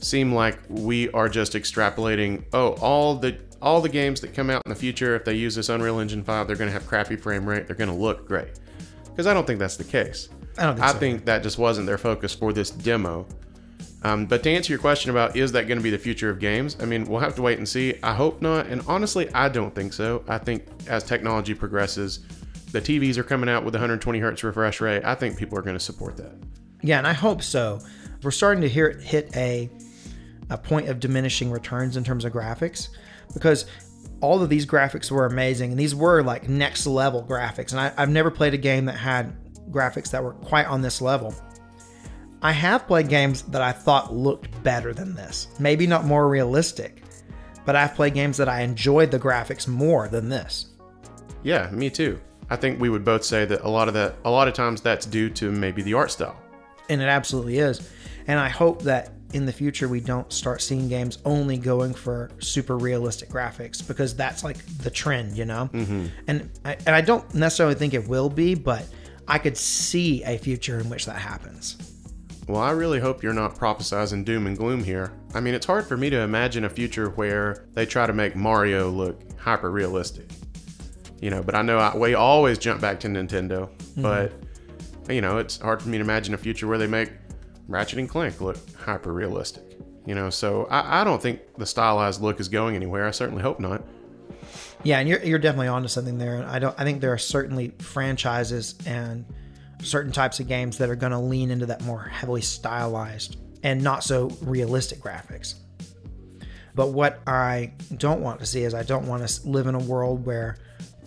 seem 0.00 0.32
like 0.34 0.58
we 0.68 1.10
are 1.10 1.28
just 1.28 1.52
extrapolating. 1.52 2.44
Oh, 2.52 2.72
all 2.74 3.14
the 3.16 3.38
all 3.60 3.80
the 3.80 3.88
games 3.88 4.20
that 4.20 4.34
come 4.34 4.50
out 4.50 4.62
in 4.66 4.70
the 4.70 4.76
future, 4.76 5.14
if 5.14 5.24
they 5.24 5.34
use 5.34 5.54
this 5.54 5.68
Unreal 5.68 6.00
Engine 6.00 6.24
5, 6.24 6.46
they're 6.48 6.56
going 6.56 6.68
to 6.68 6.72
have 6.72 6.86
crappy 6.86 7.14
frame 7.14 7.48
rate. 7.48 7.68
They're 7.68 7.76
going 7.76 7.90
to 7.90 7.96
look 7.96 8.26
great. 8.26 8.58
Because 9.04 9.28
I 9.28 9.34
don't 9.34 9.46
think 9.46 9.60
that's 9.60 9.76
the 9.76 9.84
case. 9.84 10.28
I 10.58 10.64
don't 10.64 10.74
think 10.74 10.84
I 10.84 10.92
so. 10.92 10.98
think 10.98 11.24
that 11.26 11.44
just 11.44 11.58
wasn't 11.58 11.86
their 11.86 11.98
focus 11.98 12.34
for 12.34 12.52
this 12.52 12.70
demo. 12.70 13.24
Um, 14.04 14.26
but 14.26 14.42
to 14.42 14.50
answer 14.50 14.72
your 14.72 14.80
question 14.80 15.10
about 15.10 15.36
is 15.36 15.52
that 15.52 15.68
going 15.68 15.78
to 15.78 15.82
be 15.82 15.90
the 15.90 15.98
future 15.98 16.28
of 16.28 16.40
games, 16.40 16.76
I 16.80 16.86
mean, 16.86 17.04
we'll 17.04 17.20
have 17.20 17.36
to 17.36 17.42
wait 17.42 17.58
and 17.58 17.68
see. 17.68 17.94
I 18.02 18.14
hope 18.14 18.42
not. 18.42 18.66
And 18.66 18.82
honestly, 18.88 19.32
I 19.32 19.48
don't 19.48 19.74
think 19.74 19.92
so. 19.92 20.24
I 20.28 20.38
think 20.38 20.64
as 20.88 21.04
technology 21.04 21.54
progresses, 21.54 22.20
the 22.72 22.80
TVs 22.80 23.16
are 23.16 23.22
coming 23.22 23.48
out 23.48 23.64
with 23.64 23.74
120 23.74 24.18
hertz 24.18 24.42
refresh 24.42 24.80
rate. 24.80 25.04
I 25.04 25.14
think 25.14 25.38
people 25.38 25.58
are 25.58 25.62
going 25.62 25.76
to 25.76 25.80
support 25.80 26.16
that. 26.16 26.34
Yeah, 26.82 26.98
and 26.98 27.06
I 27.06 27.12
hope 27.12 27.42
so. 27.42 27.78
We're 28.22 28.32
starting 28.32 28.62
to 28.62 28.68
hear 28.68 28.88
it 28.88 29.02
hit 29.02 29.36
a 29.36 29.70
a 30.50 30.58
point 30.58 30.88
of 30.88 31.00
diminishing 31.00 31.50
returns 31.50 31.96
in 31.96 32.04
terms 32.04 32.24
of 32.24 32.32
graphics 32.32 32.88
because 33.32 33.64
all 34.20 34.42
of 34.42 34.50
these 34.50 34.66
graphics 34.66 35.10
were 35.10 35.24
amazing 35.24 35.70
and 35.70 35.80
these 35.80 35.94
were 35.94 36.22
like 36.22 36.48
next 36.48 36.86
level 36.86 37.24
graphics. 37.24 37.72
And 37.72 37.80
I, 37.80 37.92
I've 37.96 38.10
never 38.10 38.30
played 38.30 38.52
a 38.52 38.58
game 38.58 38.84
that 38.84 38.96
had 38.96 39.34
graphics 39.70 40.10
that 40.10 40.22
were 40.22 40.34
quite 40.34 40.66
on 40.66 40.82
this 40.82 41.00
level. 41.00 41.34
I 42.42 42.52
have 42.52 42.86
played 42.88 43.08
games 43.08 43.42
that 43.42 43.62
I 43.62 43.70
thought 43.72 44.12
looked 44.12 44.62
better 44.64 44.92
than 44.92 45.14
this. 45.14 45.46
Maybe 45.60 45.86
not 45.86 46.04
more 46.04 46.28
realistic, 46.28 47.02
but 47.64 47.76
I've 47.76 47.94
played 47.94 48.14
games 48.14 48.36
that 48.36 48.48
I 48.48 48.62
enjoyed 48.62 49.10
the 49.12 49.18
graphics 49.18 49.68
more 49.68 50.08
than 50.08 50.28
this. 50.28 50.66
Yeah, 51.44 51.70
me 51.70 51.88
too. 51.88 52.20
I 52.50 52.56
think 52.56 52.80
we 52.80 52.88
would 52.90 53.04
both 53.04 53.24
say 53.24 53.44
that 53.44 53.62
a 53.62 53.68
lot 53.68 53.88
of 53.88 53.94
that, 53.94 54.16
a 54.24 54.30
lot 54.30 54.48
of 54.48 54.54
times 54.54 54.80
that's 54.80 55.06
due 55.06 55.30
to 55.30 55.50
maybe 55.52 55.82
the 55.82 55.94
art 55.94 56.10
style. 56.10 56.36
and 56.88 57.00
it 57.00 57.06
absolutely 57.06 57.58
is. 57.58 57.88
And 58.26 58.38
I 58.38 58.48
hope 58.48 58.82
that 58.82 59.12
in 59.32 59.46
the 59.46 59.52
future 59.52 59.88
we 59.88 60.00
don't 60.00 60.30
start 60.32 60.60
seeing 60.60 60.88
games 60.88 61.18
only 61.24 61.56
going 61.56 61.94
for 61.94 62.30
super 62.38 62.76
realistic 62.76 63.30
graphics 63.30 63.86
because 63.86 64.14
that's 64.14 64.44
like 64.44 64.58
the 64.78 64.90
trend, 64.90 65.36
you 65.36 65.44
know. 65.44 65.70
Mm-hmm. 65.72 66.06
And 66.26 66.50
I, 66.64 66.74
and 66.86 66.94
I 66.94 67.00
don't 67.00 67.32
necessarily 67.34 67.74
think 67.76 67.94
it 67.94 68.06
will 68.06 68.28
be, 68.28 68.54
but 68.54 68.84
I 69.26 69.38
could 69.38 69.56
see 69.56 70.22
a 70.24 70.36
future 70.38 70.80
in 70.80 70.90
which 70.90 71.06
that 71.06 71.16
happens. 71.16 71.91
Well, 72.52 72.60
I 72.60 72.72
really 72.72 73.00
hope 73.00 73.22
you're 73.22 73.32
not 73.32 73.54
prophesizing 73.54 74.26
doom 74.26 74.46
and 74.46 74.58
gloom 74.58 74.84
here. 74.84 75.10
I 75.32 75.40
mean, 75.40 75.54
it's 75.54 75.64
hard 75.64 75.86
for 75.86 75.96
me 75.96 76.10
to 76.10 76.20
imagine 76.20 76.66
a 76.66 76.68
future 76.68 77.08
where 77.08 77.64
they 77.72 77.86
try 77.86 78.06
to 78.06 78.12
make 78.12 78.36
Mario 78.36 78.90
look 78.90 79.18
hyper 79.38 79.70
realistic. 79.70 80.28
You 81.22 81.30
know, 81.30 81.42
but 81.42 81.54
I 81.54 81.62
know 81.62 81.78
I, 81.78 81.96
we 81.96 82.12
always 82.12 82.58
jump 82.58 82.82
back 82.82 83.00
to 83.00 83.08
Nintendo. 83.08 83.70
Mm-hmm. 83.70 84.02
But, 84.02 84.32
you 85.08 85.22
know, 85.22 85.38
it's 85.38 85.60
hard 85.60 85.80
for 85.80 85.88
me 85.88 85.96
to 85.96 86.04
imagine 86.04 86.34
a 86.34 86.36
future 86.36 86.66
where 86.66 86.76
they 86.76 86.86
make 86.86 87.10
Ratchet 87.68 87.98
and 87.98 88.06
Clank 88.06 88.38
look 88.42 88.58
hyper 88.76 89.14
realistic. 89.14 89.78
You 90.04 90.14
know, 90.14 90.28
so 90.28 90.66
I, 90.66 91.00
I 91.00 91.04
don't 91.04 91.22
think 91.22 91.40
the 91.56 91.64
stylized 91.64 92.20
look 92.20 92.38
is 92.38 92.50
going 92.50 92.76
anywhere. 92.76 93.06
I 93.06 93.12
certainly 93.12 93.42
hope 93.42 93.60
not. 93.60 93.82
Yeah, 94.82 94.98
and 94.98 95.08
you're 95.08 95.22
you're 95.22 95.38
definitely 95.38 95.68
onto 95.68 95.88
something 95.88 96.18
there. 96.18 96.36
And 96.36 96.44
I 96.44 96.58
don't 96.58 96.78
I 96.78 96.84
think 96.84 97.00
there 97.00 97.14
are 97.14 97.18
certainly 97.18 97.72
franchises 97.78 98.74
and 98.84 99.24
certain 99.82 100.12
types 100.12 100.40
of 100.40 100.48
games 100.48 100.78
that 100.78 100.88
are 100.88 100.96
going 100.96 101.12
to 101.12 101.18
lean 101.18 101.50
into 101.50 101.66
that 101.66 101.82
more 101.82 102.02
heavily 102.02 102.40
stylized 102.40 103.36
and 103.62 103.82
not 103.82 104.02
so 104.04 104.28
realistic 104.42 105.00
graphics. 105.00 105.54
But 106.74 106.88
what 106.88 107.20
I 107.26 107.72
don't 107.96 108.20
want 108.20 108.40
to 108.40 108.46
see 108.46 108.62
is 108.62 108.74
I 108.74 108.82
don't 108.82 109.06
want 109.06 109.26
to 109.26 109.48
live 109.48 109.66
in 109.66 109.74
a 109.74 109.78
world 109.78 110.24
where 110.24 110.56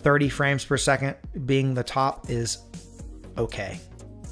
30 0.00 0.28
frames 0.28 0.64
per 0.64 0.76
second 0.76 1.16
being 1.44 1.74
the 1.74 1.82
top 1.82 2.30
is 2.30 2.58
okay. 3.36 3.80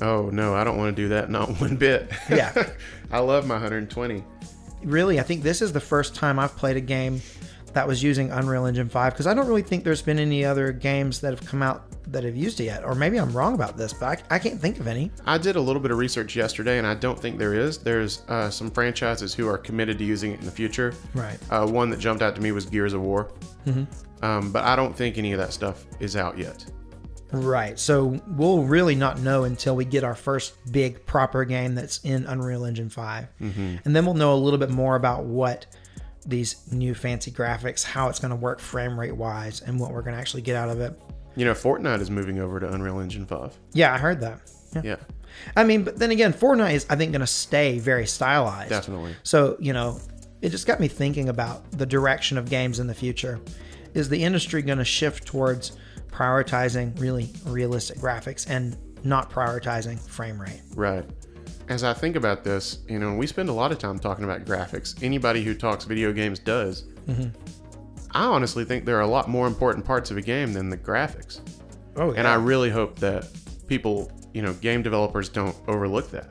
Oh, 0.00 0.30
no, 0.30 0.54
I 0.54 0.64
don't 0.64 0.76
want 0.76 0.94
to 0.94 1.02
do 1.02 1.08
that, 1.08 1.30
not 1.30 1.48
one 1.60 1.76
bit. 1.76 2.10
Yeah. 2.30 2.52
I 3.10 3.18
love 3.18 3.46
my 3.46 3.54
120. 3.54 4.24
Really, 4.84 5.18
I 5.18 5.22
think 5.22 5.42
this 5.42 5.62
is 5.62 5.72
the 5.72 5.80
first 5.80 6.14
time 6.14 6.38
I've 6.38 6.56
played 6.56 6.76
a 6.76 6.80
game 6.80 7.20
that 7.74 7.86
was 7.86 8.02
using 8.02 8.30
Unreal 8.30 8.66
Engine 8.66 8.88
5 8.88 9.12
because 9.12 9.26
I 9.26 9.34
don't 9.34 9.46
really 9.46 9.62
think 9.62 9.84
there's 9.84 10.02
been 10.02 10.18
any 10.18 10.44
other 10.44 10.72
games 10.72 11.20
that 11.20 11.30
have 11.30 11.44
come 11.46 11.62
out 11.62 11.84
that 12.12 12.24
have 12.24 12.36
used 12.36 12.60
it 12.60 12.64
yet. 12.64 12.84
Or 12.84 12.94
maybe 12.94 13.18
I'm 13.18 13.32
wrong 13.32 13.54
about 13.54 13.76
this, 13.76 13.92
but 13.92 14.24
I, 14.30 14.36
I 14.36 14.38
can't 14.38 14.60
think 14.60 14.78
of 14.80 14.86
any. 14.86 15.10
I 15.26 15.38
did 15.38 15.56
a 15.56 15.60
little 15.60 15.80
bit 15.80 15.90
of 15.90 15.98
research 15.98 16.36
yesterday, 16.36 16.78
and 16.78 16.86
I 16.86 16.94
don't 16.94 17.18
think 17.18 17.38
there 17.38 17.54
is. 17.54 17.78
There's 17.78 18.22
uh, 18.28 18.50
some 18.50 18.70
franchises 18.70 19.34
who 19.34 19.48
are 19.48 19.58
committed 19.58 19.98
to 19.98 20.04
using 20.04 20.32
it 20.32 20.40
in 20.40 20.46
the 20.46 20.52
future. 20.52 20.94
Right. 21.14 21.38
Uh, 21.50 21.66
one 21.66 21.90
that 21.90 21.98
jumped 21.98 22.22
out 22.22 22.34
to 22.36 22.40
me 22.40 22.52
was 22.52 22.66
Gears 22.66 22.92
of 22.92 23.02
War. 23.02 23.32
Hmm. 23.64 23.84
Um, 24.22 24.52
but 24.52 24.64
I 24.64 24.76
don't 24.76 24.96
think 24.96 25.18
any 25.18 25.32
of 25.32 25.38
that 25.38 25.52
stuff 25.52 25.84
is 26.00 26.16
out 26.16 26.38
yet. 26.38 26.64
Right. 27.32 27.78
So 27.78 28.20
we'll 28.28 28.62
really 28.62 28.94
not 28.94 29.18
know 29.18 29.44
until 29.44 29.74
we 29.74 29.84
get 29.84 30.04
our 30.04 30.14
first 30.14 30.54
big 30.72 31.04
proper 31.04 31.44
game 31.44 31.74
that's 31.74 31.98
in 32.04 32.26
Unreal 32.26 32.64
Engine 32.64 32.88
5. 32.88 33.26
Hmm. 33.38 33.76
And 33.84 33.96
then 33.96 34.06
we'll 34.06 34.14
know 34.14 34.34
a 34.34 34.36
little 34.36 34.58
bit 34.58 34.70
more 34.70 34.96
about 34.96 35.24
what 35.24 35.66
these 36.26 36.56
new 36.72 36.94
fancy 36.94 37.30
graphics, 37.30 37.84
how 37.84 38.08
it's 38.08 38.18
going 38.18 38.30
to 38.30 38.36
work 38.36 38.60
frame 38.60 38.98
rate 38.98 39.16
wise, 39.16 39.60
and 39.60 39.78
what 39.78 39.92
we're 39.92 40.02
going 40.02 40.14
to 40.14 40.20
actually 40.20 40.42
get 40.42 40.56
out 40.56 40.68
of 40.68 40.80
it. 40.80 40.98
You 41.36 41.44
know, 41.44 41.52
Fortnite 41.52 42.00
is 42.00 42.10
moving 42.10 42.38
over 42.38 42.60
to 42.60 42.72
Unreal 42.72 43.00
Engine 43.00 43.26
5. 43.26 43.58
Yeah, 43.72 43.92
I 43.92 43.98
heard 43.98 44.20
that. 44.20 44.40
Yeah. 44.74 44.82
Yeah, 44.84 44.96
I 45.56 45.64
mean, 45.64 45.82
but 45.82 45.98
then 45.98 46.10
again, 46.10 46.32
Fortnite 46.32 46.74
is, 46.74 46.86
I 46.88 46.96
think, 46.96 47.12
going 47.12 47.20
to 47.20 47.26
stay 47.26 47.78
very 47.78 48.06
stylized. 48.06 48.70
definitely. 48.70 49.14
So, 49.22 49.56
you 49.58 49.72
know, 49.72 50.00
it 50.42 50.50
just 50.50 50.66
got 50.66 50.80
me 50.80 50.88
thinking 50.88 51.28
about 51.28 51.70
the 51.72 51.86
direction 51.86 52.38
of 52.38 52.48
games 52.48 52.78
in 52.78 52.86
the 52.86 52.94
future. 52.94 53.40
Is 53.94 54.08
the 54.08 54.22
industry 54.22 54.62
going 54.62 54.78
to 54.78 54.84
shift 54.84 55.26
towards 55.26 55.76
prioritizing 56.08 56.98
really 57.00 57.30
realistic 57.46 57.98
graphics 57.98 58.48
and 58.48 58.76
not 59.04 59.30
prioritizing 59.30 59.98
frame 60.08 60.40
rate? 60.40 60.60
Right. 60.74 61.04
As 61.68 61.82
I 61.82 61.94
think 61.94 62.16
about 62.16 62.44
this, 62.44 62.78
you 62.88 62.98
know, 62.98 63.14
we 63.14 63.26
spend 63.26 63.48
a 63.48 63.52
lot 63.52 63.72
of 63.72 63.78
time 63.78 63.98
talking 63.98 64.24
about 64.24 64.44
graphics. 64.44 65.02
Anybody 65.02 65.42
who 65.42 65.54
talks 65.54 65.84
video 65.84 66.12
games 66.12 66.38
does. 66.38 66.84
Mm-hmm. 67.08 67.28
I 68.10 68.24
honestly 68.24 68.64
think 68.64 68.84
there 68.84 68.96
are 68.96 69.02
a 69.02 69.06
lot 69.06 69.28
more 69.28 69.46
important 69.46 69.84
parts 69.84 70.10
of 70.10 70.16
a 70.16 70.22
game 70.22 70.52
than 70.52 70.68
the 70.68 70.76
graphics. 70.76 71.40
Oh, 71.96 72.12
And 72.12 72.26
I 72.26 72.34
really 72.34 72.70
hope 72.70 72.98
that 72.98 73.26
people, 73.66 74.10
you 74.34 74.42
know, 74.42 74.52
game 74.54 74.82
developers 74.82 75.28
don't 75.28 75.56
overlook 75.68 76.10
that. 76.10 76.30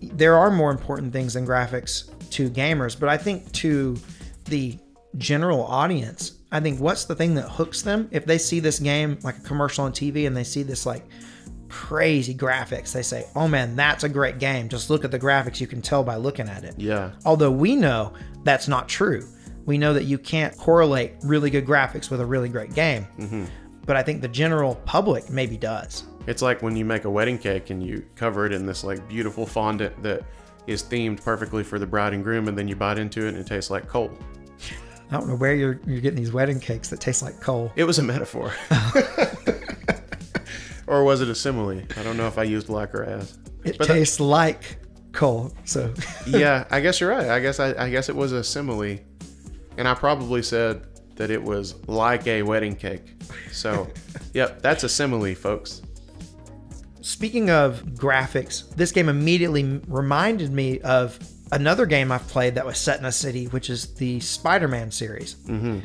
there 0.00 0.36
are 0.36 0.50
more 0.50 0.70
important 0.70 1.12
things 1.12 1.34
than 1.34 1.44
graphics 1.46 2.08
to 2.30 2.48
gamers, 2.48 2.98
but 2.98 3.08
I 3.08 3.16
think 3.16 3.50
to 3.52 3.96
the 4.44 4.78
general 5.16 5.64
audience, 5.64 6.38
I 6.52 6.60
think 6.60 6.80
what's 6.80 7.04
the 7.06 7.14
thing 7.16 7.34
that 7.34 7.48
hooks 7.48 7.82
them? 7.82 8.08
If 8.12 8.24
they 8.24 8.38
see 8.38 8.60
this 8.60 8.78
game 8.78 9.18
like 9.22 9.38
a 9.38 9.40
commercial 9.40 9.84
on 9.84 9.92
TV 9.92 10.26
and 10.26 10.36
they 10.36 10.44
see 10.44 10.62
this 10.62 10.86
like 10.86 11.04
crazy 11.68 12.34
graphics, 12.34 12.92
they 12.92 13.02
say, 13.02 13.26
"Oh 13.36 13.48
man, 13.48 13.76
that's 13.76 14.04
a 14.04 14.08
great 14.08 14.38
game. 14.38 14.68
Just 14.68 14.90
look 14.90 15.04
at 15.04 15.10
the 15.10 15.18
graphics. 15.18 15.60
You 15.60 15.66
can 15.66 15.82
tell 15.82 16.02
by 16.02 16.16
looking 16.16 16.48
at 16.48 16.64
it." 16.64 16.74
Yeah. 16.78 17.12
Although 17.24 17.50
we 17.50 17.76
know 17.76 18.12
that's 18.44 18.68
not 18.68 18.88
true. 18.88 19.26
We 19.66 19.78
know 19.78 19.92
that 19.92 20.04
you 20.04 20.18
can't 20.18 20.56
correlate 20.56 21.12
really 21.22 21.50
good 21.50 21.66
graphics 21.66 22.10
with 22.10 22.20
a 22.20 22.26
really 22.26 22.48
great 22.48 22.74
game. 22.74 23.06
Mm-hmm. 23.18 23.44
But 23.84 23.96
I 23.96 24.02
think 24.02 24.22
the 24.22 24.28
general 24.28 24.76
public 24.86 25.30
maybe 25.30 25.56
does. 25.56 26.04
It's 26.26 26.42
like 26.42 26.62
when 26.62 26.76
you 26.76 26.84
make 26.84 27.04
a 27.04 27.10
wedding 27.10 27.38
cake 27.38 27.70
and 27.70 27.82
you 27.82 28.04
cover 28.14 28.46
it 28.46 28.52
in 28.52 28.66
this 28.66 28.84
like 28.84 29.06
beautiful 29.08 29.46
fondant 29.46 30.02
that 30.02 30.22
is 30.66 30.82
themed 30.82 31.22
perfectly 31.22 31.64
for 31.64 31.78
the 31.78 31.86
bride 31.86 32.12
and 32.12 32.22
groom, 32.22 32.48
and 32.48 32.56
then 32.56 32.68
you 32.68 32.76
bite 32.76 32.98
into 32.98 33.26
it 33.26 33.28
and 33.28 33.38
it 33.38 33.46
tastes 33.46 33.70
like 33.70 33.88
coal. 33.88 34.10
I 35.10 35.16
don't 35.16 35.26
know 35.26 35.36
where 35.36 35.54
you're 35.54 35.80
you're 35.86 36.00
getting 36.00 36.18
these 36.18 36.32
wedding 36.32 36.60
cakes 36.60 36.88
that 36.90 37.00
taste 37.00 37.22
like 37.22 37.40
coal. 37.40 37.72
It 37.76 37.84
was 37.84 37.98
a 37.98 38.02
metaphor. 38.02 38.52
or 40.88 41.04
was 41.04 41.20
it 41.20 41.28
a 41.28 41.34
simile? 41.34 41.82
I 41.96 42.02
don't 42.02 42.16
know 42.16 42.26
if 42.26 42.38
I 42.38 42.42
used 42.44 42.68
like 42.68 42.94
or 42.94 43.04
as. 43.04 43.38
It 43.64 43.78
But 43.78 43.88
that- 43.88 43.94
tastes 43.94 44.18
like 44.20 44.78
coal. 45.12 45.52
So 45.64 45.92
yeah, 46.26 46.64
I 46.70 46.80
guess 46.80 47.00
you're 47.00 47.10
right. 47.10 47.28
I 47.28 47.40
guess 47.40 47.60
I, 47.60 47.74
I 47.86 47.90
guess 47.90 48.08
it 48.08 48.16
was 48.16 48.32
a 48.32 48.42
simile, 48.42 48.98
and 49.76 49.86
I 49.88 49.94
probably 49.94 50.42
said 50.42 50.86
that 51.16 51.30
it 51.30 51.42
was 51.42 51.74
like 51.88 52.26
a 52.26 52.42
wedding 52.42 52.76
cake. 52.76 53.14
So, 53.52 53.88
yep, 54.34 54.62
that's 54.62 54.84
a 54.84 54.88
simile, 54.88 55.34
folks. 55.34 55.82
speaking 57.00 57.50
of 57.50 57.82
graphics, 57.94 58.68
this 58.76 58.92
game 58.92 59.08
immediately 59.08 59.80
reminded 59.88 60.52
me 60.52 60.80
of 60.80 61.18
another 61.52 61.86
game 61.86 62.12
I've 62.12 62.26
played 62.28 62.54
that 62.56 62.66
was 62.66 62.78
set 62.78 62.98
in 63.00 63.04
a 63.06 63.12
city, 63.12 63.46
which 63.46 63.70
is 63.70 63.94
the 63.94 64.20
Spider-Man 64.20 64.90
series. 64.90 65.34
Mm-hmm. 65.46 65.80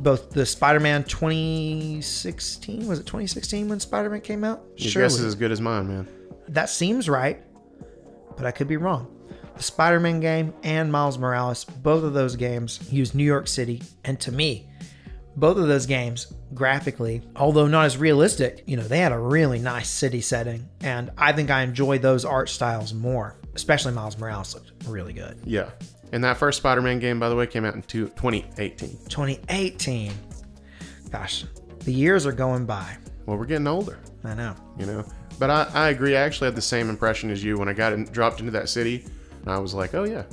Both 0.00 0.30
the 0.30 0.46
Spider-Man 0.46 1.04
2016 1.04 2.86
was 2.86 3.00
it 3.00 3.06
2016 3.06 3.68
when 3.68 3.80
Spider-Man 3.80 4.20
came 4.20 4.44
out? 4.44 4.62
Your 4.76 5.02
guess 5.02 5.14
is 5.18 5.24
as 5.24 5.34
good 5.34 5.50
as 5.50 5.60
mine, 5.60 5.88
man. 5.88 6.08
that 6.48 6.70
seems 6.70 7.08
right, 7.08 7.42
but 8.36 8.46
I 8.46 8.50
could 8.50 8.68
be 8.68 8.76
wrong. 8.76 9.12
The 9.56 9.62
Spider 9.64 9.98
Man 9.98 10.20
game 10.20 10.54
and 10.62 10.92
Miles 10.92 11.18
Morales, 11.18 11.64
both 11.64 12.04
of 12.04 12.12
those 12.12 12.36
games 12.36 12.80
use 12.92 13.12
New 13.12 13.24
York 13.24 13.48
City. 13.48 13.82
And 14.04 14.20
to 14.20 14.30
me, 14.30 14.67
both 15.38 15.56
of 15.56 15.68
those 15.68 15.86
games, 15.86 16.32
graphically, 16.54 17.22
although 17.36 17.66
not 17.66 17.86
as 17.86 17.96
realistic, 17.96 18.64
you 18.66 18.76
know, 18.76 18.82
they 18.82 18.98
had 18.98 19.12
a 19.12 19.18
really 19.18 19.58
nice 19.58 19.88
city 19.88 20.20
setting. 20.20 20.68
And 20.80 21.10
I 21.16 21.32
think 21.32 21.50
I 21.50 21.62
enjoy 21.62 21.98
those 21.98 22.24
art 22.24 22.48
styles 22.48 22.92
more, 22.92 23.36
especially 23.54 23.92
Miles 23.92 24.18
Morales 24.18 24.54
looked 24.54 24.72
really 24.86 25.12
good. 25.12 25.38
Yeah. 25.44 25.70
And 26.12 26.24
that 26.24 26.38
first 26.38 26.58
Spider-Man 26.58 26.98
game, 26.98 27.20
by 27.20 27.28
the 27.28 27.36
way, 27.36 27.46
came 27.46 27.64
out 27.64 27.74
in 27.74 27.82
two, 27.82 28.08
2018. 28.08 28.98
2018. 29.08 30.12
Gosh, 31.10 31.44
the 31.80 31.92
years 31.92 32.26
are 32.26 32.32
going 32.32 32.66
by. 32.66 32.96
Well, 33.26 33.36
we're 33.36 33.46
getting 33.46 33.66
older, 33.66 33.98
I 34.24 34.34
know. 34.34 34.54
you 34.78 34.86
know. 34.86 35.04
But 35.38 35.50
I, 35.50 35.70
I 35.72 35.88
agree. 35.90 36.16
I 36.16 36.20
actually 36.20 36.46
had 36.46 36.56
the 36.56 36.62
same 36.62 36.88
impression 36.88 37.30
as 37.30 37.44
you 37.44 37.58
when 37.58 37.68
I 37.68 37.72
got 37.72 37.92
in, 37.92 38.04
dropped 38.04 38.40
into 38.40 38.52
that 38.52 38.68
city, 38.68 39.04
and 39.42 39.50
I 39.50 39.58
was 39.58 39.72
like, 39.72 39.94
oh 39.94 40.04
yeah, 40.04 40.24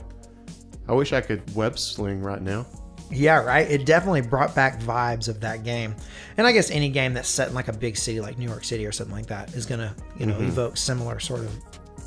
I 0.88 0.93
wish 0.93 1.13
I 1.13 1.21
could 1.21 1.53
web 1.55 1.77
sling 1.77 2.21
right 2.21 2.41
now. 2.41 2.65
Yeah, 3.12 3.43
right. 3.43 3.69
It 3.69 3.85
definitely 3.85 4.21
brought 4.21 4.55
back 4.55 4.79
vibes 4.79 5.27
of 5.27 5.39
that 5.41 5.63
game. 5.63 5.95
And 6.38 6.47
I 6.47 6.51
guess 6.51 6.71
any 6.71 6.89
game 6.89 7.13
that's 7.13 7.29
set 7.29 7.50
in 7.50 7.53
like 7.53 7.67
a 7.67 7.74
big 7.74 7.97
city 7.97 8.19
like 8.19 8.38
New 8.38 8.47
York 8.47 8.63
City 8.63 8.85
or 8.85 8.91
something 8.91 9.15
like 9.15 9.27
that 9.27 9.53
is 9.53 9.65
going 9.65 9.79
to, 9.79 9.93
you 10.17 10.25
know, 10.25 10.38
evoke 10.39 10.77
similar 10.77 11.19
sort 11.19 11.41
of 11.41 11.51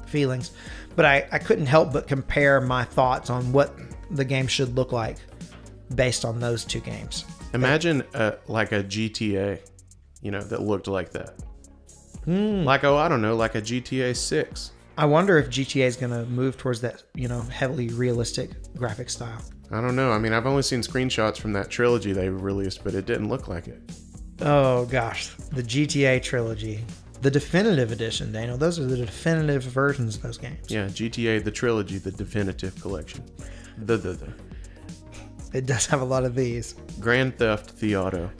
feelings. 0.07 0.53
But 0.97 1.05
I, 1.05 1.29
I 1.31 1.39
couldn't 1.39 1.67
help 1.67 1.93
but 1.93 2.09
compare 2.09 2.61
my 2.61 2.85
thoughts 2.85 3.31
on 3.31 3.53
what 3.53 3.75
the 4.11 4.25
game 4.25 4.47
should 4.47 4.75
look 4.75 4.93
like 4.93 5.19
based 5.95 6.25
on 6.25 6.41
those 6.41 6.65
two 6.65 6.81
games. 6.81 7.25
Imagine 7.55 8.03
uh, 8.15 8.33
like 8.49 8.73
a 8.73 8.83
GTA, 8.83 9.61
you 10.21 10.31
know, 10.31 10.43
that 10.43 10.63
looked 10.63 10.89
like 10.89 11.13
that. 11.13 11.35
Like 12.27 12.85
oh, 12.85 12.97
I 12.97 13.09
don't 13.09 13.23
know, 13.23 13.37
like 13.37 13.55
a 13.55 13.63
GTA 13.63 14.15
Six. 14.15 14.73
I 14.99 15.07
wonder 15.07 15.39
if 15.39 15.49
GTA 15.49 15.87
is 15.87 15.97
going 15.97 16.13
to 16.13 16.27
move 16.27 16.59
towards 16.59 16.81
that, 16.81 17.05
you 17.15 17.29
know, 17.29 17.41
heavily 17.43 17.89
realistic 17.89 18.51
graphic 18.75 19.09
style. 19.09 19.41
I 19.71 19.81
don't 19.81 19.97
know. 19.97 20.13
I 20.13 20.19
mean, 20.19 20.33
I've 20.33 20.47
only 20.47 20.63
seen 20.63 20.81
screenshots 20.81 21.39
from 21.39 21.53
that 21.53 21.69
trilogy 21.69 22.13
they 22.13 22.29
released, 22.29 22.83
but 22.85 22.95
it 22.95 23.07
didn't 23.07 23.29
look 23.29 23.49
like 23.49 23.69
it. 23.69 23.81
Oh 24.41 24.87
gosh, 24.87 25.29
the 25.53 25.63
GTA 25.63 26.23
trilogy, 26.23 26.85
the 27.21 27.31
definitive 27.31 27.93
edition, 27.93 28.33
Daniel. 28.33 28.57
Those 28.57 28.79
are 28.79 28.87
the 28.87 28.97
definitive 28.97 29.65
versions 29.65 30.17
of 30.17 30.23
those 30.23 30.39
games. 30.39 30.71
Yeah, 30.71 30.87
GTA 30.87 31.45
the 31.45 31.51
trilogy, 31.51 31.99
the 31.99 32.13
definitive 32.13 32.81
collection. 32.81 33.25
The 33.79 33.97
the 33.97 34.13
the 34.13 34.33
It 35.53 35.67
does 35.67 35.87
have 35.87 36.01
a 36.01 36.05
lot 36.05 36.25
of 36.25 36.35
these. 36.35 36.75
Grand 37.01 37.37
Theft 37.37 37.79
the 37.79 37.97
Auto. 37.97 38.31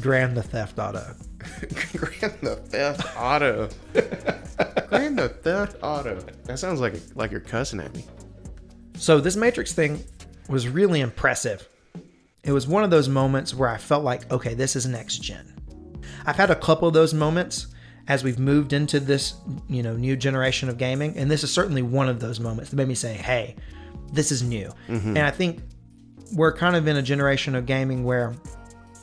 Grand 0.00 0.36
the 0.36 0.42
Theft 0.42 0.78
Auto. 0.78 1.14
Grand 1.94 2.38
the 2.40 2.56
Theft 2.56 3.16
Auto. 3.16 3.68
Grand 4.88 5.18
the 5.18 5.28
Theft 5.28 5.76
Auto. 5.82 6.18
That 6.44 6.58
sounds 6.58 6.80
like 6.80 6.94
like 7.14 7.30
you're 7.30 7.40
cussing 7.40 7.80
at 7.80 7.94
me. 7.94 8.04
So 8.96 9.20
this 9.20 9.36
Matrix 9.36 9.72
thing 9.72 10.02
was 10.48 10.68
really 10.68 11.00
impressive. 11.00 11.68
It 12.42 12.52
was 12.52 12.66
one 12.66 12.84
of 12.84 12.90
those 12.90 13.08
moments 13.08 13.54
where 13.54 13.68
I 13.68 13.78
felt 13.78 14.04
like, 14.04 14.30
okay, 14.30 14.54
this 14.54 14.76
is 14.76 14.86
next 14.86 15.18
gen. 15.18 15.54
I've 16.26 16.36
had 16.36 16.50
a 16.50 16.56
couple 16.56 16.88
of 16.88 16.94
those 16.94 17.14
moments 17.14 17.68
as 18.06 18.22
we've 18.22 18.38
moved 18.38 18.72
into 18.72 19.00
this, 19.00 19.34
you 19.68 19.82
know, 19.82 19.96
new 19.96 20.16
generation 20.16 20.68
of 20.68 20.76
gaming, 20.76 21.16
and 21.16 21.30
this 21.30 21.42
is 21.42 21.52
certainly 21.52 21.80
one 21.82 22.08
of 22.08 22.20
those 22.20 22.38
moments 22.38 22.70
that 22.70 22.76
made 22.76 22.88
me 22.88 22.94
say, 22.94 23.14
hey, 23.14 23.56
this 24.12 24.30
is 24.30 24.42
new. 24.42 24.70
Mm-hmm. 24.88 25.16
And 25.16 25.20
I 25.20 25.30
think 25.30 25.62
we're 26.34 26.52
kind 26.52 26.76
of 26.76 26.86
in 26.86 26.96
a 26.96 27.02
generation 27.02 27.54
of 27.54 27.64
gaming 27.64 28.04
where 28.04 28.34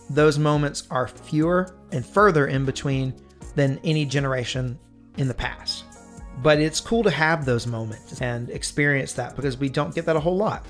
those 0.10 0.38
moments 0.38 0.84
are 0.92 1.08
fewer 1.08 1.76
and 1.92 2.06
further 2.06 2.48
in 2.48 2.66
between 2.66 3.14
than 3.56 3.80
any 3.84 4.06
generation 4.06 4.78
in 5.18 5.28
the 5.28 5.34
past. 5.34 5.86
But 6.44 6.60
it's 6.60 6.80
cool 6.80 7.04
to 7.04 7.12
have 7.12 7.46
those 7.46 7.68
moments 7.68 8.22
and 8.22 8.50
experience 8.50 9.14
that 9.14 9.36
because 9.36 9.58
we 9.58 9.70
don't 9.70 9.94
get 9.94 10.06
that 10.06 10.16
a 10.16 10.20
whole 10.20 10.38
lot. 10.38 10.66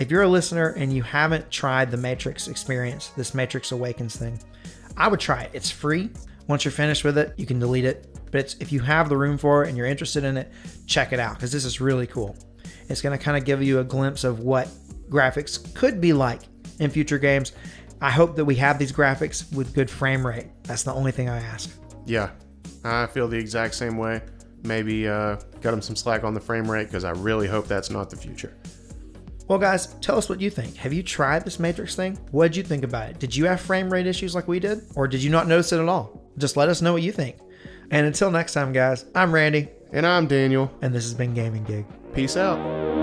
If 0.00 0.10
you're 0.10 0.22
a 0.22 0.28
listener 0.28 0.70
and 0.70 0.92
you 0.92 1.04
haven't 1.04 1.50
tried 1.52 1.90
the 1.92 1.96
Matrix 1.96 2.48
experience, 2.48 3.08
this 3.10 3.32
Matrix 3.32 3.70
Awakens 3.70 4.16
thing, 4.16 4.40
I 4.96 5.06
would 5.06 5.20
try 5.20 5.42
it. 5.42 5.50
It's 5.52 5.70
free. 5.70 6.10
Once 6.48 6.64
you're 6.64 6.72
finished 6.72 7.04
with 7.04 7.16
it, 7.16 7.32
you 7.36 7.46
can 7.46 7.60
delete 7.60 7.84
it. 7.84 8.08
But 8.32 8.56
if 8.58 8.72
you 8.72 8.80
have 8.80 9.08
the 9.08 9.16
room 9.16 9.38
for 9.38 9.62
it 9.64 9.68
and 9.68 9.78
you're 9.78 9.86
interested 9.86 10.24
in 10.24 10.36
it, 10.36 10.50
check 10.86 11.12
it 11.12 11.20
out 11.20 11.36
because 11.36 11.52
this 11.52 11.64
is 11.64 11.80
really 11.80 12.08
cool. 12.08 12.36
It's 12.88 13.00
going 13.00 13.16
to 13.16 13.24
kind 13.24 13.36
of 13.36 13.44
give 13.44 13.62
you 13.62 13.78
a 13.78 13.84
glimpse 13.84 14.24
of 14.24 14.40
what 14.40 14.68
graphics 15.08 15.72
could 15.74 16.00
be 16.00 16.12
like 16.12 16.40
in 16.80 16.90
future 16.90 17.18
games. 17.18 17.52
I 18.00 18.10
hope 18.10 18.34
that 18.34 18.44
we 18.44 18.56
have 18.56 18.80
these 18.80 18.92
graphics 18.92 19.54
with 19.54 19.74
good 19.74 19.88
frame 19.88 20.26
rate. 20.26 20.48
That's 20.64 20.82
the 20.82 20.92
only 20.92 21.12
thing 21.12 21.28
I 21.28 21.38
ask. 21.38 21.70
Yeah, 22.04 22.30
I 22.82 23.06
feel 23.06 23.28
the 23.28 23.38
exact 23.38 23.76
same 23.76 23.96
way. 23.96 24.22
Maybe 24.64 25.06
uh, 25.06 25.36
cut 25.62 25.70
them 25.70 25.80
some 25.80 25.94
slack 25.94 26.24
on 26.24 26.34
the 26.34 26.40
frame 26.40 26.68
rate 26.68 26.88
because 26.88 27.04
I 27.04 27.10
really 27.10 27.46
hope 27.46 27.68
that's 27.68 27.90
not 27.90 28.10
the 28.10 28.16
future. 28.16 28.56
Well, 29.46 29.58
guys, 29.58 29.88
tell 30.00 30.16
us 30.16 30.28
what 30.28 30.40
you 30.40 30.48
think. 30.50 30.76
Have 30.76 30.92
you 30.92 31.02
tried 31.02 31.44
this 31.44 31.58
Matrix 31.58 31.94
thing? 31.94 32.18
What 32.30 32.48
did 32.48 32.56
you 32.56 32.62
think 32.62 32.82
about 32.82 33.10
it? 33.10 33.18
Did 33.18 33.36
you 33.36 33.44
have 33.44 33.60
frame 33.60 33.90
rate 33.92 34.06
issues 34.06 34.34
like 34.34 34.48
we 34.48 34.58
did? 34.58 34.80
Or 34.96 35.06
did 35.06 35.22
you 35.22 35.30
not 35.30 35.46
notice 35.48 35.72
it 35.72 35.80
at 35.80 35.88
all? 35.88 36.22
Just 36.38 36.56
let 36.56 36.68
us 36.70 36.80
know 36.80 36.92
what 36.94 37.02
you 37.02 37.12
think. 37.12 37.36
And 37.90 38.06
until 38.06 38.30
next 38.30 38.54
time, 38.54 38.72
guys, 38.72 39.04
I'm 39.14 39.32
Randy, 39.32 39.68
And 39.92 40.06
I'm 40.06 40.26
Daniel. 40.26 40.72
and 40.80 40.94
this 40.94 41.04
has 41.04 41.14
been 41.14 41.34
Game 41.34 41.62
& 41.64 41.66
Gig. 41.66 41.84
Peace 42.14 42.36
out. 42.38 42.93